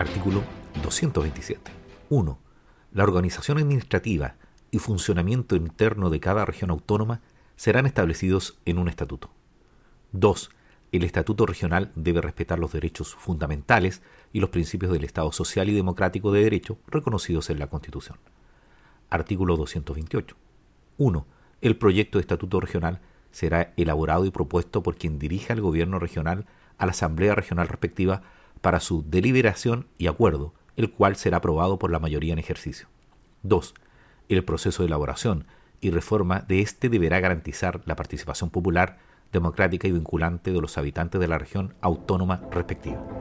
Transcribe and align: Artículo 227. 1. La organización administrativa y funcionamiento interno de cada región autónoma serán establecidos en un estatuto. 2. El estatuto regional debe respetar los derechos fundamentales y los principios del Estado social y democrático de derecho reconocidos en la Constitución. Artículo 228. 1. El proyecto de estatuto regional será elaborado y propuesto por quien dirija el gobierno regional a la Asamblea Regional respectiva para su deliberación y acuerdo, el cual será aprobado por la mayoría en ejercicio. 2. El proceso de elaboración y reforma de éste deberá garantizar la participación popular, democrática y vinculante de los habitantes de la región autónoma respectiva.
Artículo 0.00 0.42
227. 0.82 1.70
1. 2.08 2.38
La 2.92 3.02
organización 3.02 3.58
administrativa 3.58 4.36
y 4.70 4.78
funcionamiento 4.78 5.56
interno 5.56 6.08
de 6.08 6.20
cada 6.20 6.46
región 6.46 6.70
autónoma 6.70 7.20
serán 7.56 7.84
establecidos 7.84 8.58
en 8.64 8.78
un 8.78 8.88
estatuto. 8.88 9.30
2. 10.12 10.52
El 10.92 11.04
estatuto 11.04 11.44
regional 11.44 11.92
debe 11.96 12.22
respetar 12.22 12.58
los 12.58 12.72
derechos 12.72 13.14
fundamentales 13.14 14.00
y 14.32 14.40
los 14.40 14.48
principios 14.48 14.90
del 14.90 15.04
Estado 15.04 15.32
social 15.32 15.68
y 15.68 15.74
democrático 15.74 16.32
de 16.32 16.44
derecho 16.44 16.78
reconocidos 16.86 17.50
en 17.50 17.58
la 17.58 17.66
Constitución. 17.66 18.16
Artículo 19.10 19.58
228. 19.58 20.34
1. 20.96 21.26
El 21.60 21.76
proyecto 21.76 22.16
de 22.16 22.22
estatuto 22.22 22.58
regional 22.58 23.02
será 23.32 23.74
elaborado 23.76 24.24
y 24.24 24.30
propuesto 24.30 24.82
por 24.82 24.96
quien 24.96 25.18
dirija 25.18 25.52
el 25.52 25.60
gobierno 25.60 25.98
regional 25.98 26.46
a 26.78 26.86
la 26.86 26.92
Asamblea 26.92 27.34
Regional 27.34 27.68
respectiva 27.68 28.22
para 28.60 28.80
su 28.80 29.04
deliberación 29.08 29.86
y 29.98 30.06
acuerdo, 30.06 30.54
el 30.76 30.90
cual 30.90 31.16
será 31.16 31.38
aprobado 31.38 31.78
por 31.78 31.90
la 31.90 31.98
mayoría 31.98 32.32
en 32.32 32.38
ejercicio. 32.38 32.88
2. 33.42 33.74
El 34.28 34.44
proceso 34.44 34.82
de 34.82 34.88
elaboración 34.88 35.46
y 35.80 35.90
reforma 35.90 36.40
de 36.40 36.60
éste 36.60 36.88
deberá 36.88 37.20
garantizar 37.20 37.80
la 37.86 37.96
participación 37.96 38.50
popular, 38.50 38.98
democrática 39.32 39.88
y 39.88 39.92
vinculante 39.92 40.52
de 40.52 40.60
los 40.60 40.76
habitantes 40.78 41.20
de 41.20 41.28
la 41.28 41.38
región 41.38 41.74
autónoma 41.80 42.42
respectiva. 42.50 43.19